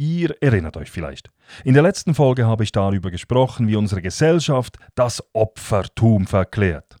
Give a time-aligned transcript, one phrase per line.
[0.00, 1.30] Ihr erinnert euch vielleicht.
[1.62, 6.96] In der letzten Folge habe ich darüber gesprochen, wie unsere Gesellschaft das Opfertum verklärt.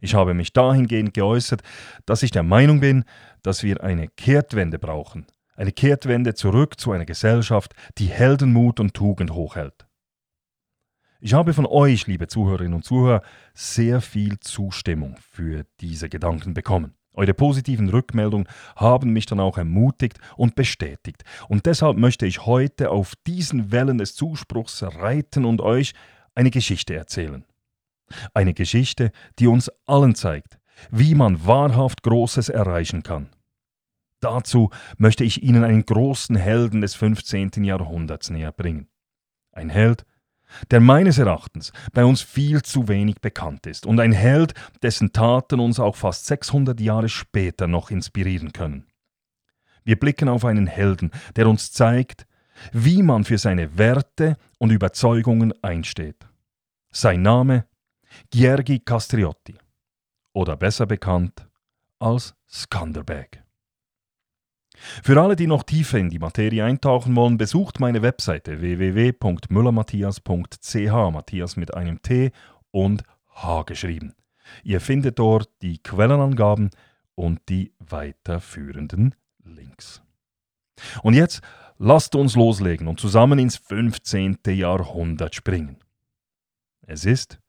[0.00, 1.62] Ich habe mich dahingehend geäußert,
[2.04, 3.04] dass ich der Meinung bin,
[3.44, 5.28] dass wir eine Kehrtwende brauchen.
[5.54, 9.86] Eine Kehrtwende zurück zu einer Gesellschaft, die Heldenmut und Tugend hochhält.
[11.20, 13.22] Ich habe von euch, liebe Zuhörerinnen und Zuhörer,
[13.54, 16.96] sehr viel Zustimmung für diese Gedanken bekommen.
[17.14, 21.24] Eure positiven Rückmeldungen haben mich dann auch ermutigt und bestätigt.
[21.48, 25.92] Und deshalb möchte ich heute auf diesen Wellen des Zuspruchs reiten und euch
[26.34, 27.44] eine Geschichte erzählen.
[28.34, 30.58] Eine Geschichte, die uns allen zeigt,
[30.90, 33.28] wie man wahrhaft Großes erreichen kann.
[34.20, 37.64] Dazu möchte ich Ihnen einen großen Helden des 15.
[37.64, 38.88] Jahrhunderts näher bringen.
[39.50, 40.06] Ein Held,
[40.70, 45.60] der meines Erachtens bei uns viel zu wenig bekannt ist und ein Held, dessen Taten
[45.60, 48.86] uns auch fast 600 Jahre später noch inspirieren können.
[49.84, 52.26] Wir blicken auf einen Helden, der uns zeigt,
[52.72, 56.26] wie man für seine Werte und Überzeugungen einsteht.
[56.90, 57.66] Sein Name
[58.30, 59.56] Giergi Castriotti
[60.32, 61.48] oder besser bekannt
[61.98, 63.41] als Skanderbeg.
[65.02, 71.56] Für alle, die noch tiefer in die Materie eintauchen wollen, besucht meine Webseite www.müllermatthias.ch, Matthias
[71.56, 72.32] mit einem T
[72.70, 73.04] und
[73.34, 74.14] H geschrieben.
[74.64, 76.70] Ihr findet dort die Quellenangaben
[77.14, 80.02] und die weiterführenden Links.
[81.02, 81.42] Und jetzt
[81.78, 84.38] lasst uns loslegen und zusammen ins 15.
[84.46, 85.78] Jahrhundert springen.
[86.82, 87.40] Es ist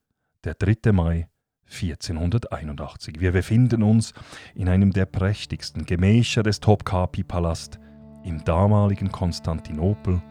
[0.44, 0.92] der 3.
[0.92, 1.28] Mai
[1.74, 3.20] 1481.
[3.20, 4.14] Wir befinden uns
[4.56, 7.80] in einem der prächtigsten Gemächer des Topkapi-Palast
[8.24, 10.22] im damaligen Konstantinopel,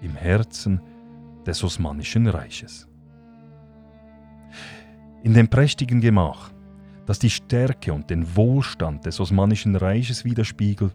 [0.00, 0.80] im Herzen
[1.44, 2.88] des Osmanischen Reiches.
[5.22, 6.52] In dem prächtigen Gemach,
[7.06, 10.92] das die Stärke und den Wohlstand des Osmanischen Reiches widerspiegelt,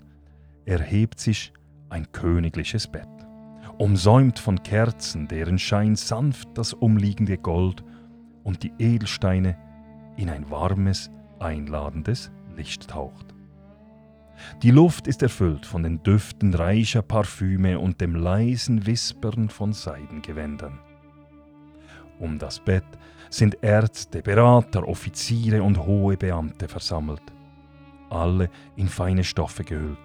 [0.65, 1.51] erhebt sich
[1.89, 3.07] ein königliches Bett,
[3.77, 7.83] umsäumt von Kerzen, deren Schein sanft das umliegende Gold
[8.43, 9.57] und die Edelsteine
[10.17, 11.09] in ein warmes,
[11.39, 13.33] einladendes Licht taucht.
[14.61, 20.79] Die Luft ist erfüllt von den Düften reicher Parfüme und dem leisen Wispern von Seidengewändern.
[22.19, 22.85] Um das Bett
[23.29, 27.23] sind Ärzte, Berater, Offiziere und hohe Beamte versammelt,
[28.09, 29.97] alle in feine Stoffe gehüllt.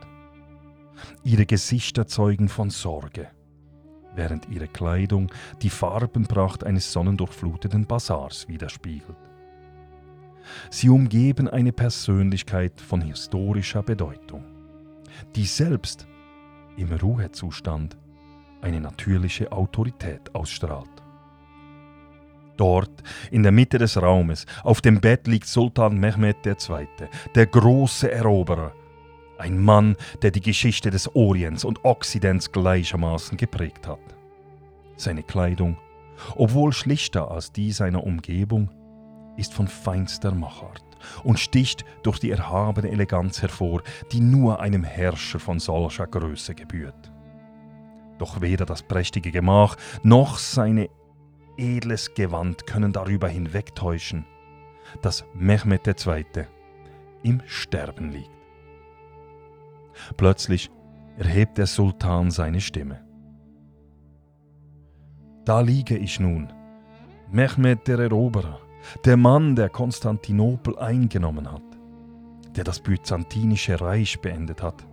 [1.22, 3.28] Ihre Gesichter zeugen von Sorge,
[4.14, 5.30] während ihre Kleidung
[5.62, 9.27] die Farbenpracht eines sonnendurchfluteten Bazars widerspiegelt.
[10.70, 14.44] Sie umgeben eine Persönlichkeit von historischer Bedeutung,
[15.36, 16.06] die selbst
[16.76, 17.96] im Ruhezustand
[18.60, 20.88] eine natürliche Autorität ausstrahlt.
[22.56, 22.90] Dort,
[23.30, 26.88] in der Mitte des Raumes, auf dem Bett liegt Sultan Mehmed II.,
[27.34, 28.72] der große Eroberer,
[29.38, 34.00] ein Mann, der die Geschichte des Orients und Okzidents gleichermaßen geprägt hat.
[34.96, 35.76] Seine Kleidung,
[36.34, 38.70] obwohl schlichter als die seiner Umgebung,
[39.38, 40.84] ist von feinster Machart
[41.22, 43.82] und sticht durch die erhabene Eleganz hervor,
[44.12, 47.12] die nur einem Herrscher von solcher Größe gebührt.
[48.18, 50.90] Doch weder das prächtige Gemach noch seine
[51.56, 54.24] edles Gewand können darüber hinwegtäuschen,
[55.02, 56.24] dass Mehmed II.
[57.22, 58.30] im Sterben liegt.
[60.16, 60.70] Plötzlich
[61.16, 63.04] erhebt der Sultan seine Stimme.
[65.44, 66.52] Da liege ich nun,
[67.30, 68.60] Mehmed der Eroberer,
[69.04, 71.62] der Mann, der Konstantinopel eingenommen hat,
[72.56, 74.86] der das byzantinische Reich beendet hat.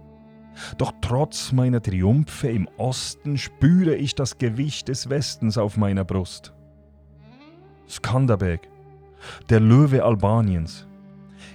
[0.78, 6.54] Doch trotz meiner Triumphe im Osten spüre ich das Gewicht des Westens auf meiner Brust.
[7.90, 8.70] Skanderbeg,
[9.50, 10.88] der Löwe Albaniens.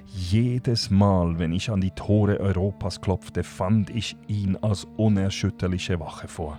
[0.07, 6.29] Jedes Mal, wenn ich an die Tore Europas klopfte, fand ich ihn als unerschütterliche Wache
[6.29, 6.59] vor.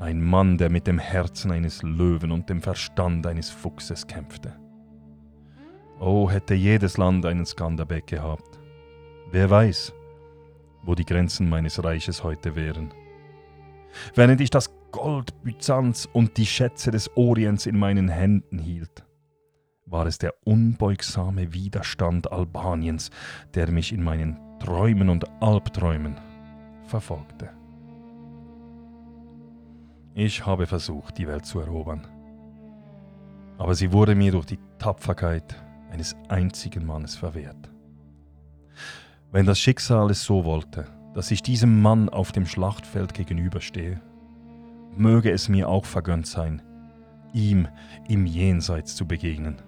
[0.00, 4.58] Ein Mann, der mit dem Herzen eines Löwen und dem Verstand eines Fuchses kämpfte.
[5.98, 8.58] Oh, hätte jedes Land einen Skanderbeg gehabt.
[9.30, 9.92] Wer weiß,
[10.84, 12.94] wo die Grenzen meines Reiches heute wären.
[14.14, 19.04] Während ich das Gold Byzanz und die Schätze des Orients in meinen Händen hielt,
[19.84, 23.10] war es der unbeugsame Widerstand Albaniens,
[23.54, 26.18] der mich in meinen Träumen und Albträumen
[26.84, 27.59] verfolgte.
[30.14, 32.06] Ich habe versucht, die Welt zu erobern.
[33.58, 35.54] Aber sie wurde mir durch die Tapferkeit
[35.90, 37.70] eines einzigen Mannes verwehrt.
[39.30, 44.00] Wenn das Schicksal es so wollte, dass ich diesem Mann auf dem Schlachtfeld gegenüberstehe,
[44.96, 46.62] möge es mir auch vergönnt sein,
[47.32, 47.68] ihm
[48.08, 49.62] im Jenseits zu begegnen.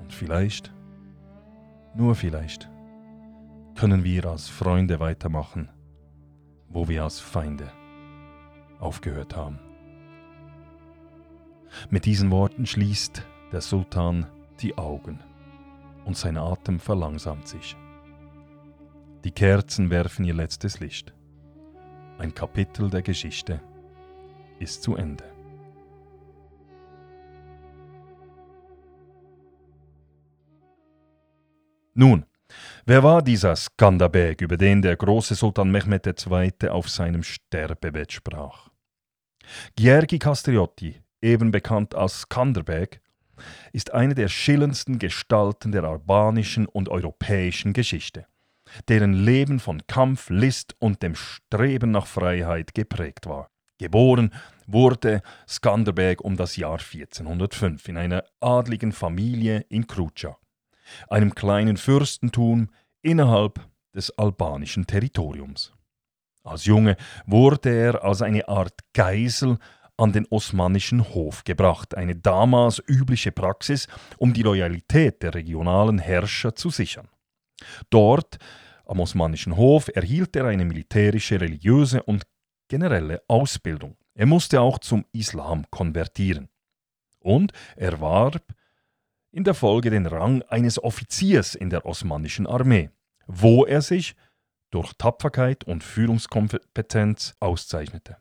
[0.00, 0.74] Und vielleicht,
[1.94, 2.70] nur vielleicht,
[3.74, 5.70] können wir als Freunde weitermachen,
[6.68, 7.72] wo wir als Feinde
[8.82, 9.58] aufgehört haben.
[11.90, 14.26] Mit diesen Worten schließt der Sultan
[14.60, 15.20] die Augen
[16.04, 17.76] und sein Atem verlangsamt sich.
[19.24, 21.14] Die Kerzen werfen ihr letztes Licht.
[22.18, 23.60] Ein Kapitel der Geschichte
[24.58, 25.24] ist zu Ende.
[31.94, 32.24] Nun,
[32.86, 36.68] wer war dieser Skanderbeg, über den der große Sultan Mehmed II.
[36.68, 38.71] auf seinem Sterbebett sprach?
[39.76, 43.00] Giergi Castriotti, eben bekannt als Skanderbeg,
[43.72, 48.26] ist eine der schillerndsten Gestalten der albanischen und europäischen Geschichte,
[48.88, 53.48] deren Leben von Kampf, List und dem Streben nach Freiheit geprägt war.
[53.78, 54.32] Geboren
[54.66, 60.36] wurde Skanderbeg um das Jahr 1405 in einer adligen Familie in Krucha,
[61.08, 62.68] einem kleinen Fürstentum
[63.02, 63.60] innerhalb
[63.94, 65.72] des albanischen Territoriums.
[66.44, 66.96] Als Junge
[67.26, 69.58] wurde er als eine Art Geisel
[69.96, 73.86] an den osmanischen Hof gebracht, eine damals übliche Praxis,
[74.18, 77.08] um die Loyalität der regionalen Herrscher zu sichern.
[77.90, 78.38] Dort,
[78.86, 82.24] am osmanischen Hof, erhielt er eine militärische, religiöse und
[82.68, 83.96] generelle Ausbildung.
[84.14, 86.48] Er musste auch zum Islam konvertieren.
[87.20, 88.42] Und er warb
[89.30, 92.90] in der Folge den Rang eines Offiziers in der osmanischen Armee,
[93.26, 94.16] wo er sich
[94.72, 98.16] durch Tapferkeit und Führungskompetenz auszeichnete.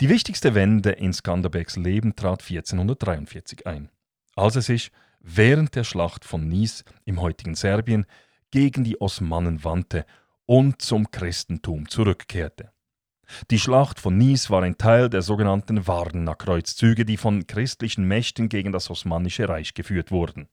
[0.00, 3.90] Die wichtigste Wende in Skanderbegs Leben trat 1443 ein,
[4.36, 8.06] als er sich während der Schlacht von Nice im heutigen Serbien
[8.50, 10.04] gegen die Osmanen wandte
[10.46, 12.70] und zum Christentum zurückkehrte.
[13.50, 18.72] Die Schlacht von Nice war ein Teil der sogenannten Varna-Kreuzzüge, die von christlichen Mächten gegen
[18.72, 20.48] das Osmanische Reich geführt wurden.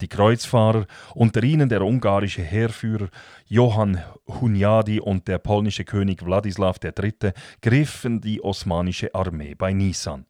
[0.00, 3.08] Die Kreuzfahrer, unter ihnen der ungarische Heerführer
[3.46, 7.32] Johann Hunyadi und der polnische König Wladislaw III.,
[7.62, 10.26] griffen die osmanische Armee bei Nisan.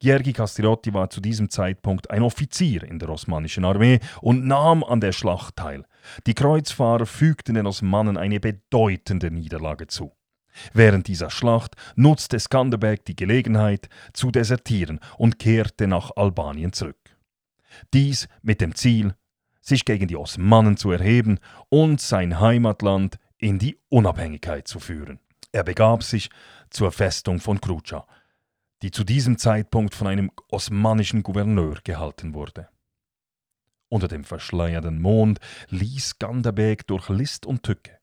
[0.00, 5.00] Giergi Castrioti war zu diesem Zeitpunkt ein Offizier in der osmanischen Armee und nahm an
[5.00, 5.84] der Schlacht teil.
[6.26, 10.12] Die Kreuzfahrer fügten den Osmanen eine bedeutende Niederlage zu.
[10.72, 16.99] Während dieser Schlacht nutzte Skanderbeg die Gelegenheit zu desertieren und kehrte nach Albanien zurück.
[17.92, 19.14] Dies mit dem Ziel,
[19.60, 21.38] sich gegen die Osmanen zu erheben
[21.68, 25.20] und sein Heimatland in die Unabhängigkeit zu führen.
[25.52, 26.30] Er begab sich
[26.70, 28.06] zur Festung von Krucha,
[28.82, 32.68] die zu diesem Zeitpunkt von einem osmanischen Gouverneur gehalten wurde.
[33.88, 38.00] Unter dem verschleierten Mond ließ Ganderbeg durch List und Tücke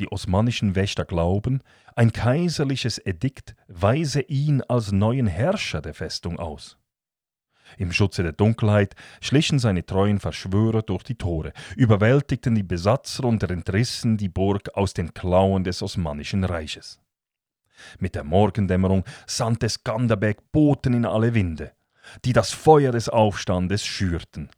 [0.00, 1.62] die osmanischen Wächter glauben,
[1.94, 6.78] ein kaiserliches Edikt weise ihn als neuen Herrscher der Festung aus.
[7.78, 13.42] Im Schutze der Dunkelheit schlichen seine treuen Verschwörer durch die Tore, überwältigten die Besatzer und
[13.42, 17.00] entrissen die Burg aus den Klauen des Osmanischen Reiches.
[17.98, 21.72] Mit der Morgendämmerung sandte Skanderbeg Boten in alle Winde,
[22.24, 24.50] die das Feuer des Aufstandes schürten.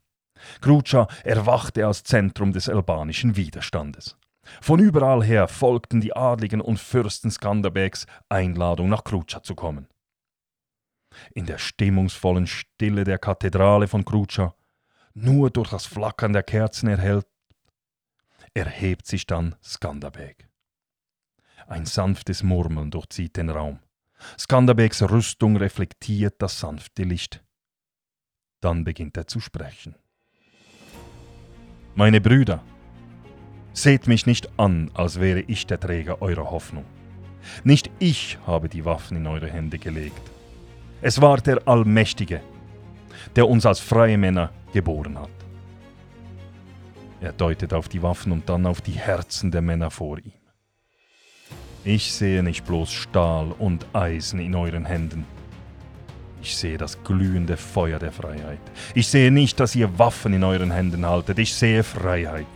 [0.61, 4.17] Krucha erwachte als Zentrum des albanischen Widerstandes.
[4.61, 9.87] Von überall her folgten die Adligen und Fürsten Skanderbegs Einladung nach Krucha zu kommen.
[11.35, 14.55] In der stimmungsvollen Stille der Kathedrale von Krucha,
[15.15, 17.27] nur durch das Flackern der Kerzen erhellt,
[18.55, 20.49] erhebt sich dann Skanderbeg.
[21.67, 23.79] Ein sanftes Murmeln durchzieht den Raum.
[24.39, 27.43] Skanderbegs Rüstung reflektiert das sanfte Licht.
[28.61, 29.97] Dann beginnt er zu sprechen.
[31.95, 32.63] Meine Brüder,
[33.75, 36.85] seht mich nicht an, als wäre ich der Träger eurer Hoffnung.
[37.65, 40.31] Nicht ich habe die Waffen in eure Hände gelegt.
[41.05, 42.41] Es war der Allmächtige,
[43.35, 45.31] der uns als freie Männer geboren hat.
[47.21, 50.33] Er deutet auf die Waffen und dann auf die Herzen der Männer vor ihm.
[51.85, 55.27] Ich sehe nicht bloß Stahl und Eisen in euren Händen.
[56.41, 58.61] Ich sehe das glühende Feuer der Freiheit.
[58.95, 61.41] Ich sehe nicht, dass ihr Waffen in euren Händen haltet.
[61.41, 62.47] Ich sehe Freiheit.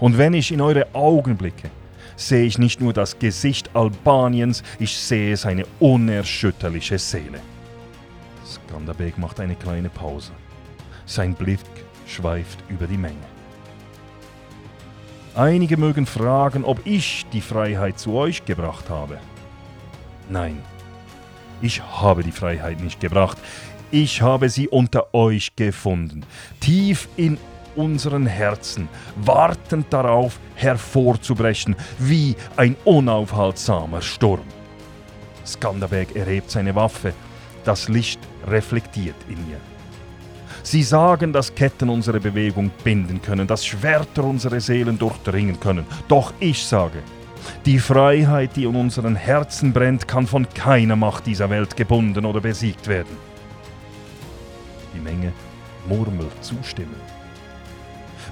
[0.00, 1.70] Und wenn ich in eure Augen blicke,
[2.16, 7.40] sehe ich nicht nur das Gesicht Albaniens, ich sehe seine unerschütterliche Seele.
[8.46, 10.32] Skanderbeg macht eine kleine Pause.
[11.06, 11.60] Sein Blick
[12.06, 13.16] schweift über die Menge.
[15.34, 19.18] Einige mögen fragen, ob ich die Freiheit zu euch gebracht habe.
[20.28, 20.62] Nein,
[21.60, 23.38] ich habe die Freiheit nicht gebracht.
[23.90, 26.24] Ich habe sie unter euch gefunden,
[26.60, 27.38] tief in
[27.76, 34.46] unseren Herzen, wartend darauf hervorzubrechen, wie ein unaufhaltsamer Sturm.
[35.46, 37.12] Skanderbeg erhebt seine Waffe,
[37.64, 39.60] das Licht reflektiert in ihr.
[40.62, 45.84] Sie sagen, dass Ketten unsere Bewegung binden können, dass Schwerter unsere Seelen durchdringen können.
[46.08, 47.02] Doch ich sage,
[47.66, 52.40] die Freiheit, die in unseren Herzen brennt, kann von keiner Macht dieser Welt gebunden oder
[52.40, 53.16] besiegt werden.
[54.94, 55.32] Die Menge
[55.86, 57.13] murmelt zustimmend.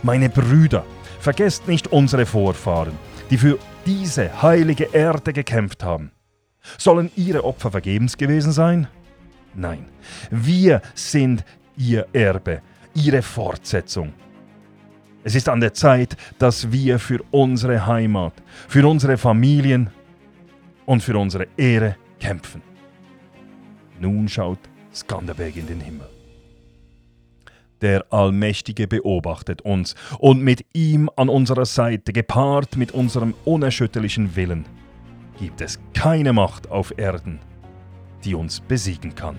[0.03, 0.85] Meine Brüder,
[1.21, 2.99] vergesst nicht unsere Vorfahren,
[3.31, 6.11] die für diese heilige Erde gekämpft haben.
[6.77, 8.89] Sollen ihre Opfer vergebens gewesen sein?
[9.55, 9.87] Nein,
[10.31, 11.45] wir sind
[11.77, 12.63] ihr Erbe,
[12.95, 14.13] ihre Fortsetzung.
[15.23, 18.35] Es ist an der Zeit, dass wir für unsere Heimat,
[18.69, 19.91] für unsere Familien
[20.85, 22.63] und für unsere Ehre kämpfen.
[24.01, 24.59] Nun schaut
[24.93, 26.09] Skanderbeg in den Himmel.
[27.83, 34.65] Der Allmächtige beobachtet uns und mit ihm an unserer Seite, gepaart mit unserem unerschütterlichen Willen,
[35.37, 37.41] gibt es keine Macht auf Erden,
[38.25, 39.37] die uns besiegen kann.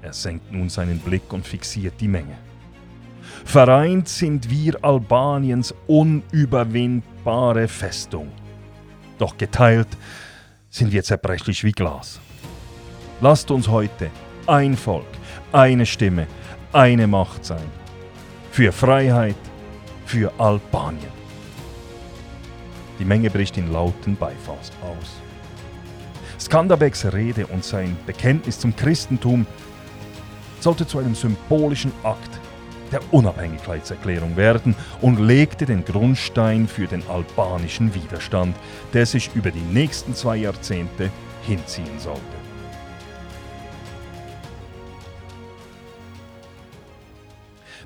[0.00, 2.38] Er senkt nun seinen Blick und fixiert die Menge.
[3.44, 8.32] Vereint sind wir Albaniens unüberwindbare Festung.
[9.18, 9.88] Doch geteilt
[10.70, 12.20] sind wir zerbrechlich wie Glas.
[13.20, 14.10] Lasst uns heute
[14.46, 15.06] ein Volk,
[15.52, 16.26] eine Stimme,
[16.74, 17.70] eine Macht sein.
[18.50, 19.36] Für Freiheit,
[20.06, 21.14] für Albanien.
[22.98, 25.20] Die Menge bricht in lauten Beifall aus.
[26.38, 29.46] Skanderbeks Rede und sein Bekenntnis zum Christentum
[30.60, 32.40] sollte zu einem symbolischen Akt
[32.90, 38.56] der Unabhängigkeitserklärung werden und legte den Grundstein für den albanischen Widerstand,
[38.92, 41.10] der sich über die nächsten zwei Jahrzehnte
[41.46, 42.43] hinziehen sollte.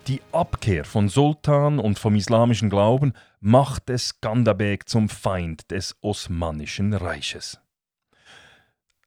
[0.08, 7.60] Die Abkehr von Sultan und vom islamischen Glauben machte Skanderbeg zum Feind des Osmanischen Reiches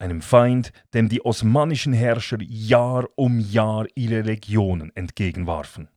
[0.02, 5.90] einem Feind, dem die osmanischen Herrscher Jahr um Jahr ihre Legionen entgegenwarfen.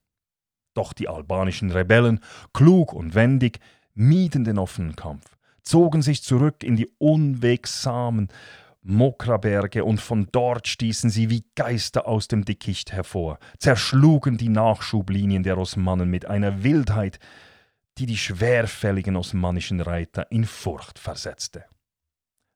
[0.75, 2.21] Doch die albanischen Rebellen,
[2.53, 3.61] klug und wendig,
[3.95, 8.29] mieden den offenen Kampf, zogen sich zurück in die unwegsamen
[8.85, 15.43] Mokraberge und von dort stießen sie wie Geister aus dem Dickicht hervor, zerschlugen die Nachschublinien
[15.43, 17.19] der Osmanen mit einer Wildheit,
[17.99, 21.65] die die schwerfälligen osmanischen Reiter in Furcht versetzte.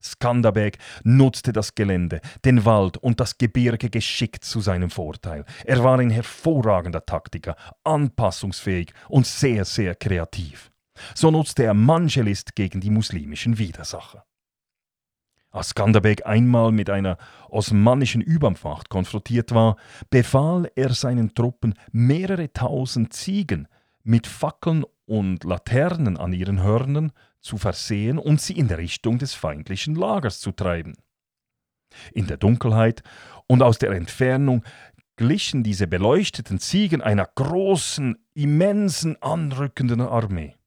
[0.02, 5.44] Skanderbeg nutzte das Gelände, den Wald und das Gebirge geschickt zu seinem Vorteil.
[5.64, 10.70] Er war ein hervorragender Taktiker, anpassungsfähig und sehr, sehr kreativ.
[11.14, 14.27] So nutzte er manche List gegen die muslimischen Widersacher.
[15.50, 17.16] Als Skanderbeg einmal mit einer
[17.48, 19.76] osmanischen Übermacht konfrontiert war,
[20.10, 23.66] befahl er seinen Truppen, mehrere tausend Ziegen
[24.02, 29.94] mit Fackeln und Laternen an ihren Hörnern zu versehen und sie in Richtung des feindlichen
[29.94, 30.94] Lagers zu treiben.
[32.12, 33.02] In der Dunkelheit
[33.46, 34.62] und aus der Entfernung
[35.16, 40.57] glichen diese beleuchteten Ziegen einer großen, immensen, anrückenden Armee.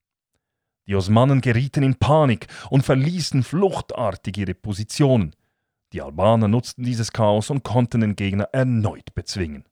[0.92, 5.34] Die Osmanen gerieten in Panik und verließen fluchtartig ihre Positionen.
[5.94, 9.64] Die Albaner nutzten dieses Chaos und konnten den Gegner erneut bezwingen.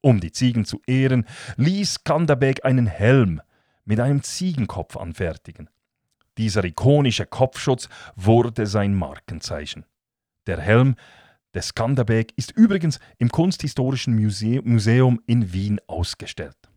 [0.00, 3.42] Um die Ziegen zu ehren, ließ Kanderbeg einen Helm
[3.84, 5.68] mit einem Ziegenkopf anfertigen.
[6.38, 9.84] Dieser ikonische Kopfschutz wurde sein Markenzeichen.
[10.46, 10.94] Der Helm
[11.54, 16.69] des Skanderbeg ist übrigens im Kunsthistorischen Museum in Wien ausgestellt.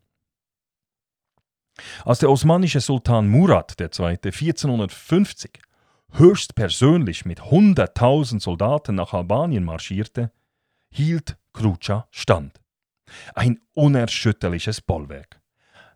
[2.06, 4.18] Als der osmanische Sultan Murat II.
[4.24, 5.60] 1450
[6.12, 10.32] höchstpersönlich mit 100.000 Soldaten nach Albanien marschierte,
[10.92, 12.62] hielt Krucha stand.
[13.34, 15.42] Ein unerschütterliches Bollwerk.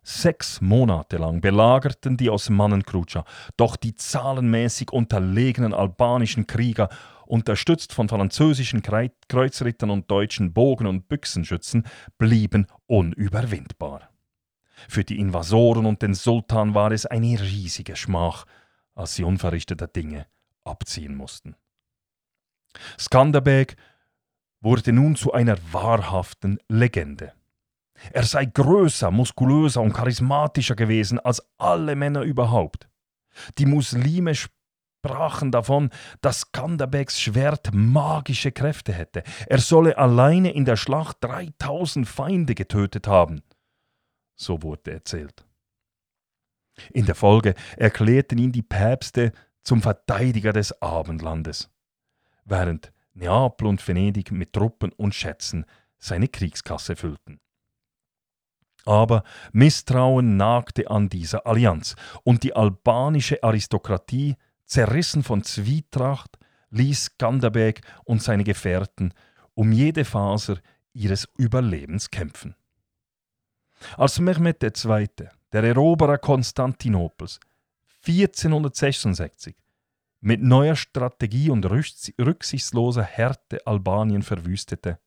[0.02, 3.24] Sechs Monate lang belagerten die Osmanen Krucha,
[3.56, 6.88] doch die zahlenmäßig unterlegenen albanischen Krieger,
[7.26, 8.82] unterstützt von französischen
[9.28, 11.84] Kreuzrittern und deutschen Bogen- und Büchsenschützen,
[12.16, 14.08] blieben unüberwindbar.
[14.88, 18.44] Für die Invasoren und den Sultan war es eine riesige Schmach,
[18.94, 20.26] als sie unverrichteter Dinge
[20.64, 21.56] abziehen mussten.
[22.98, 23.76] Skanderbeg
[24.60, 27.32] wurde nun zu einer wahrhaften Legende.
[28.12, 32.88] Er sei größer, muskulöser und charismatischer gewesen als alle Männer überhaupt.
[33.58, 39.22] Die Muslime sprachen davon, dass Skanderbegs Schwert magische Kräfte hätte.
[39.46, 43.42] Er solle alleine in der Schlacht 3000 Feinde getötet haben.
[44.38, 45.44] So wurde erzählt.
[46.92, 49.32] In der Folge erklärten ihn die Päpste
[49.64, 51.70] zum Verteidiger des Abendlandes,
[52.44, 55.66] während Neapel und Venedig mit Truppen und Schätzen
[55.98, 57.40] seine Kriegskasse füllten.
[58.84, 66.38] Aber Misstrauen nagte an dieser Allianz, und die albanische Aristokratie, zerrissen von Zwietracht,
[66.70, 69.12] ließ Skanderbeg und seine Gefährten
[69.54, 70.58] um jede Faser
[70.92, 72.54] ihres Überlebens kämpfen.
[73.96, 75.08] Als Mehmed II.,
[75.52, 77.40] der Eroberer Konstantinopels,
[78.06, 79.56] 1466
[80.20, 84.98] mit neuer Strategie und rücksichtsloser Härte Albanien verwüstete,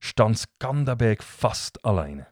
[0.00, 2.26] stand Skanderbeg fast alleine.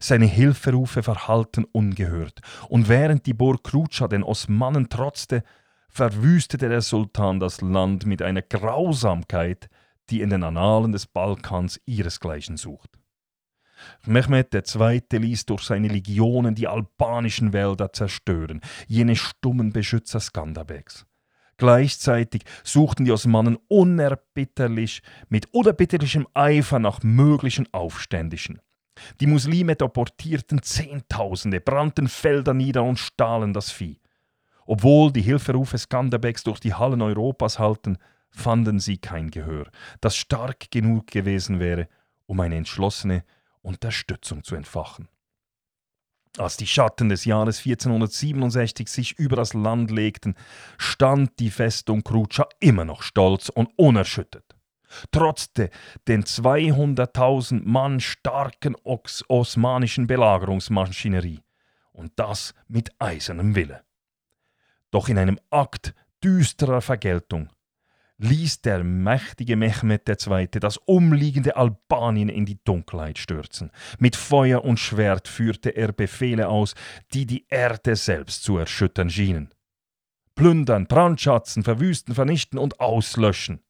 [0.00, 5.42] Seine Hilferufe verhallten ungehört, und während die Burg Krutscha den Osmanen trotzte,
[5.88, 9.68] verwüstete der Sultan das Land mit einer Grausamkeit,
[10.08, 13.01] die in den Annalen des Balkans ihresgleichen sucht.
[14.06, 15.02] Mehmed II.
[15.10, 21.06] ließ durch seine Legionen die albanischen Wälder zerstören, jene stummen Beschützer Skanderbegs.
[21.56, 28.60] Gleichzeitig suchten die Osmanen unerbitterlich mit unerbitterlichem Eifer nach möglichen Aufständischen.
[29.20, 34.00] Die Muslime deportierten Zehntausende, brannten Felder nieder und stahlen das Vieh.
[34.66, 37.98] Obwohl die Hilferufe Skanderbegs durch die Hallen Europas halten,
[38.30, 39.70] fanden sie kein Gehör,
[40.00, 41.88] das stark genug gewesen wäre,
[42.26, 43.24] um eine entschlossene
[43.62, 45.08] Unterstützung zu entfachen.
[46.38, 50.34] Als die Schatten des Jahres 1467 sich über das Land legten,
[50.78, 54.56] stand die Festung Krutscha immer noch stolz und unerschüttert.
[55.10, 61.40] Trotz den 200.000 Mann starken osmanischen Belagerungsmaschinerie.
[61.92, 63.82] Und das mit eisernem Wille.
[64.90, 67.50] Doch in einem Akt düsterer Vergeltung
[68.22, 70.48] ließ der mächtige Mehmed II.
[70.60, 73.70] das umliegende Albanien in die Dunkelheit stürzen.
[73.98, 76.74] Mit Feuer und Schwert führte er Befehle aus,
[77.12, 79.50] die die Erde selbst zu erschüttern schienen.
[80.36, 83.60] Plündern, brandschatzen, verwüsten, vernichten und auslöschen.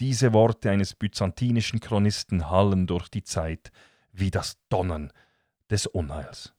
[0.00, 3.70] Diese Worte eines byzantinischen Chronisten hallen durch die Zeit
[4.12, 5.12] wie das Donnern
[5.70, 6.54] des Unheils.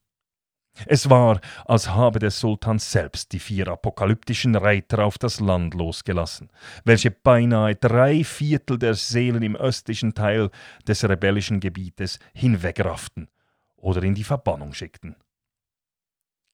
[0.86, 6.50] Es war, als habe der Sultan selbst die vier apokalyptischen Reiter auf das Land losgelassen,
[6.84, 10.50] welche beinahe drei Viertel der Seelen im östlichen Teil
[10.86, 13.28] des rebellischen Gebietes hinwegrafften
[13.76, 15.16] oder in die Verbannung schickten.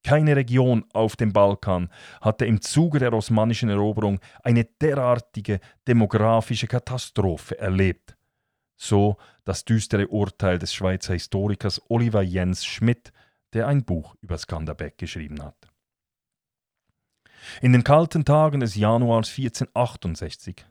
[0.03, 7.59] Keine Region auf dem Balkan hatte im Zuge der osmanischen Eroberung eine derartige demografische Katastrophe
[7.59, 8.17] erlebt.
[8.77, 13.13] So das düstere Urteil des Schweizer Historikers Oliver Jens Schmidt
[13.57, 15.57] der ein Buch über Skanderbeg geschrieben hat.
[17.63, 20.67] In den kalten Tagen des Januars 1468,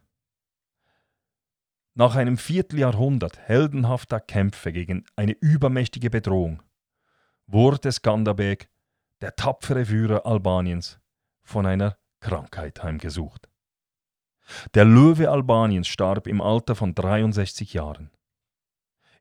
[1.95, 6.61] nach einem Vierteljahrhundert heldenhafter Kämpfe gegen eine übermächtige Bedrohung,
[7.47, 8.69] wurde Skanderbeg,
[9.19, 10.99] der tapfere Führer Albaniens,
[11.41, 13.49] von einer Krankheit heimgesucht.
[14.75, 18.11] Der Löwe Albaniens starb im Alter von 63 Jahren.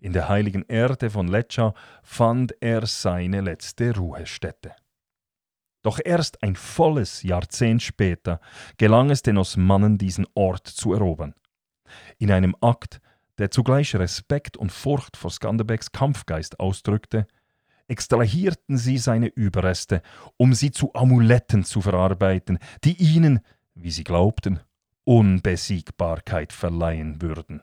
[0.05, 4.77] In der heiligen Erde von Leccia fand er seine letzte Ruhestätte.
[5.81, 8.39] Doch erst ein volles Jahrzehnt später
[8.77, 11.33] gelang es den Osmanen, diesen Ort zu erobern.
[12.19, 13.01] In einem Akt,
[13.39, 17.27] der zugleich Respekt und Furcht vor Skanderbecks Kampfgeist ausdrückte,
[17.89, 20.03] extrahierten sie seine Überreste,
[20.37, 23.41] um sie zu Amuletten zu verarbeiten, die ihnen,
[23.75, 24.61] wie sie glaubten,
[25.05, 27.63] Unbesiegbarkeit verleihen würden.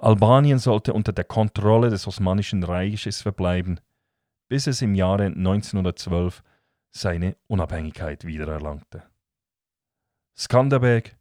[0.00, 3.80] Albanien sollte unter der Kontrolle des Osmanischen Reiches verbleiben,
[4.48, 6.42] bis es im Jahre 1912
[6.90, 9.02] seine Unabhängigkeit wiedererlangte.
[10.36, 11.16] Skanderbeg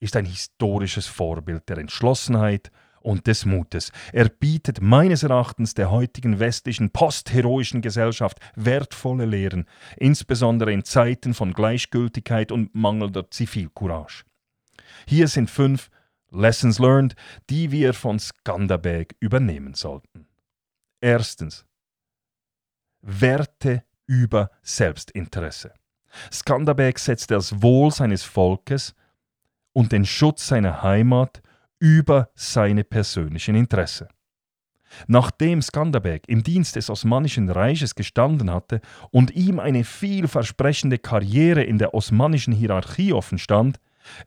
[0.00, 3.92] ist ein historisches Vorbild der Entschlossenheit und des Mutes.
[4.12, 11.52] Er bietet meines Erachtens der heutigen westlichen postheroischen Gesellschaft wertvolle Lehren, insbesondere in Zeiten von
[11.52, 14.24] Gleichgültigkeit und mangelnder Zivilcourage.
[15.06, 15.90] Hier sind fünf
[16.30, 17.14] Lessons learned,
[17.48, 20.26] die wir von Skanderbeg übernehmen sollten.
[21.00, 21.64] Erstens.
[23.00, 25.72] Werte über Selbstinteresse.
[26.32, 28.94] Skanderbeg setzt das Wohl seines Volkes
[29.72, 31.42] und den Schutz seiner Heimat
[31.78, 34.08] über seine persönlichen Interessen.
[35.06, 41.78] Nachdem Skanderbeg im Dienst des Osmanischen Reiches gestanden hatte und ihm eine vielversprechende Karriere in
[41.78, 43.78] der osmanischen Hierarchie offenstand,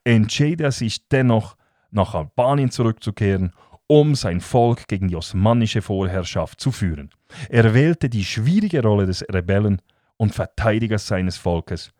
[0.04, 1.58] entschied er sich dennoch
[1.92, 3.54] nach Albanien zurückzukehren,
[3.88, 7.10] um sein Volk gegen die osmanische Vorherrschaft zu führen.
[7.50, 9.82] Er wählte die schwierige Rolle des Rebellen
[10.18, 11.92] und Verteidigers seines Volkes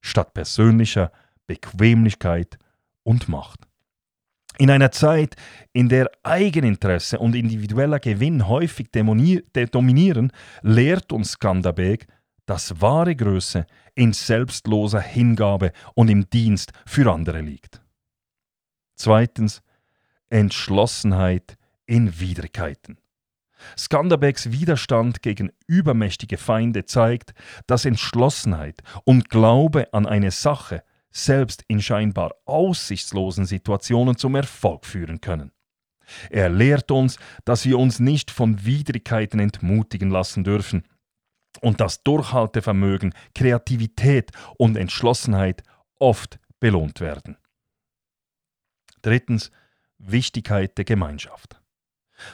[0.00, 1.10] statt persönlicher
[1.46, 2.58] Bequemlichkeit
[3.02, 3.66] und Macht.
[4.58, 5.36] In einer Zeit,
[5.72, 10.32] in der Eigeninteresse und individueller Gewinn häufig dominieren,
[10.62, 12.06] lehrt uns Skanderbeg,
[12.46, 17.79] dass wahre Größe in selbstloser Hingabe und im Dienst für andere liegt.
[19.02, 19.62] Zweitens
[20.28, 22.98] Entschlossenheit in Widrigkeiten.
[23.74, 27.32] Skanderbecks Widerstand gegen übermächtige Feinde zeigt,
[27.66, 35.22] dass Entschlossenheit und Glaube an eine Sache selbst in scheinbar aussichtslosen Situationen zum Erfolg führen
[35.22, 35.50] können.
[36.28, 40.84] Er lehrt uns, dass wir uns nicht von Widrigkeiten entmutigen lassen dürfen
[41.62, 45.62] und dass Durchhaltevermögen, Kreativität und Entschlossenheit
[45.98, 47.38] oft belohnt werden.
[49.02, 49.50] Drittens
[49.98, 51.60] Wichtigkeit der Gemeinschaft.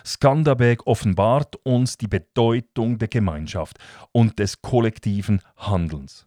[0.05, 3.79] Skanderbeg offenbart uns die Bedeutung der Gemeinschaft
[4.12, 6.26] und des kollektiven Handelns.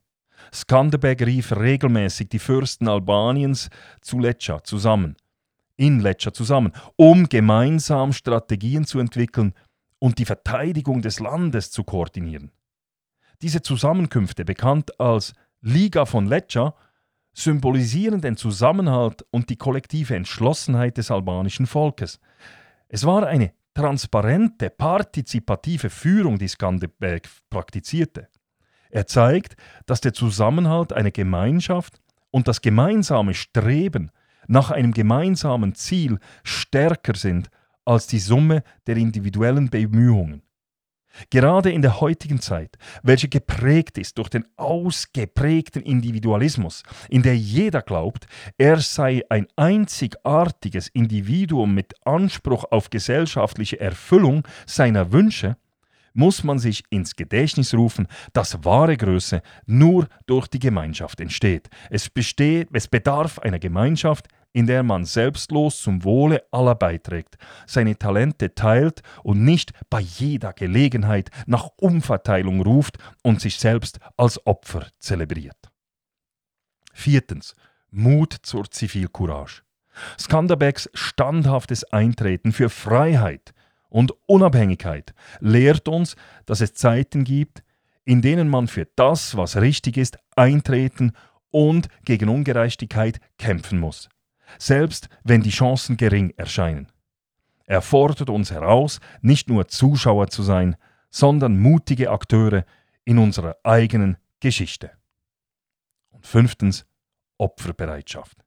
[0.54, 3.69] Skanderbeg rief regelmäßig die Fürsten Albaniens
[4.02, 5.17] zu Lecce zusammen,
[5.75, 9.54] in Lecce zusammen, um gemeinsam Strategien zu entwickeln
[9.99, 12.52] und die Verteidigung des Landes zu koordinieren.
[13.41, 16.73] Diese Zusammenkünfte, bekannt als Liga von Lecce,
[17.39, 22.19] symbolisieren den Zusammenhalt und die kollektive Entschlossenheit des albanischen Volkes.
[22.88, 28.28] Es war eine transparente, partizipative Führung, die Skanderbeg praktizierte.
[28.89, 34.12] Er zeigt, dass der Zusammenhalt einer Gemeinschaft und das gemeinsame Streben
[34.47, 37.49] nach einem gemeinsamen Ziel stärker sind
[37.86, 40.41] als die Summe der individuellen Bemühungen.
[41.30, 47.82] Gerade in der heutigen Zeit, welche geprägt ist durch den ausgeprägten Individualismus, in der jeder
[47.82, 55.58] glaubt, er sei ein einzigartiges Individuum mit Anspruch auf gesellschaftliche Erfüllung seiner Wünsche,
[56.13, 61.69] muss man sich ins Gedächtnis rufen, dass wahre Größe nur durch die Gemeinschaft entsteht.
[61.89, 67.97] Es, besteht, es bedarf einer Gemeinschaft, in der man selbstlos zum Wohle aller beiträgt, seine
[67.97, 74.88] Talente teilt und nicht bei jeder Gelegenheit nach Umverteilung ruft und sich selbst als Opfer
[74.99, 75.71] zelebriert.
[76.93, 77.55] Viertens.
[77.91, 79.63] Mut zur Zivilcourage.
[80.19, 83.53] Skanderbecks standhaftes Eintreten für Freiheit
[83.89, 87.63] und Unabhängigkeit lehrt uns, dass es Zeiten gibt,
[88.05, 91.13] in denen man für das, was richtig ist, eintreten
[91.49, 94.09] und gegen Ungerechtigkeit kämpfen muss
[94.57, 96.88] selbst wenn die Chancen gering erscheinen.
[97.65, 100.75] Er fordert uns heraus, nicht nur Zuschauer zu sein,
[101.12, 102.65] sondern mutige Akteure
[103.05, 104.91] in unserer eigenen Geschichte.
[106.09, 106.85] Und fünftens,
[107.38, 108.38] Opferbereitschaft.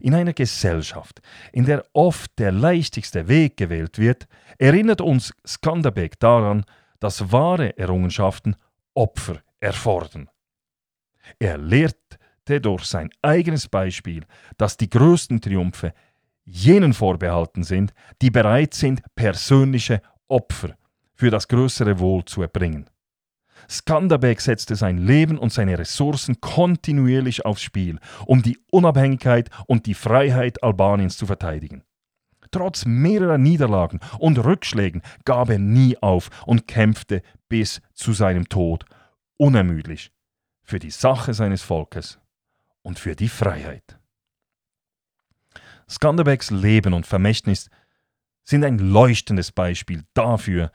[0.00, 1.20] In einer Gesellschaft,
[1.52, 6.64] in der oft der leichtigste Weg gewählt wird, erinnert uns Skanderbeg daran,
[7.00, 8.54] dass wahre Errungenschaften
[8.94, 10.28] Opfer erfordern.
[11.38, 11.96] Er lehrt
[12.48, 14.24] durch sein eigenes Beispiel,
[14.56, 15.94] dass die größten Triumphe
[16.44, 20.76] jenen vorbehalten sind, die bereit sind, persönliche Opfer
[21.14, 22.88] für das größere Wohl zu erbringen.
[23.68, 29.94] Skanderbeg setzte sein Leben und seine Ressourcen kontinuierlich aufs Spiel, um die Unabhängigkeit und die
[29.94, 31.84] Freiheit Albaniens zu verteidigen.
[32.50, 38.84] Trotz mehrerer Niederlagen und Rückschlägen gab er nie auf und kämpfte bis zu seinem Tod
[39.38, 40.12] unermüdlich
[40.62, 42.18] für die Sache seines Volkes
[42.82, 43.98] und für die Freiheit.
[45.88, 47.70] Skanderbecks Leben und Vermächtnis
[48.44, 50.72] sind ein leuchtendes Beispiel dafür,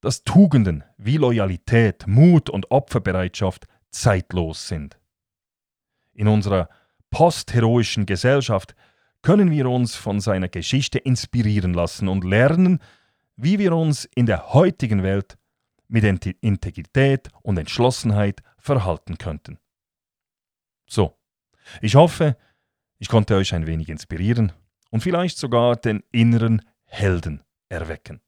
[0.00, 4.98] dass Tugenden wie Loyalität, Mut und Opferbereitschaft zeitlos sind.
[6.12, 6.68] In unserer
[7.10, 8.74] postheroischen Gesellschaft
[9.22, 12.80] können wir uns von seiner Geschichte inspirieren lassen und lernen,
[13.36, 15.36] wie wir uns in der heutigen Welt
[15.88, 16.04] mit
[16.40, 19.58] Integrität und Entschlossenheit verhalten könnten.
[20.86, 21.19] So,
[21.80, 22.36] ich hoffe,
[22.98, 24.52] ich konnte euch ein wenig inspirieren
[24.90, 28.20] und vielleicht sogar den inneren Helden erwecken.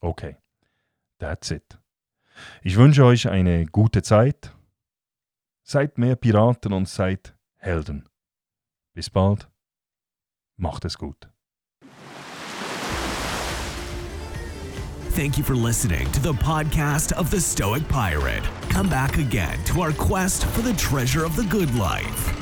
[0.00, 0.36] Okay.
[1.22, 1.78] That's it.
[2.64, 4.52] Ich wünsche euch eine gute Zeit.
[5.62, 8.08] Seid mehr Piraten und seid Helden.
[8.92, 9.48] Bis bald.
[10.56, 11.30] Macht es gut.
[15.14, 18.42] Thank you for listening to the podcast of the Stoic Pirate.
[18.68, 22.32] Come back again to our quest for the treasure of the good life.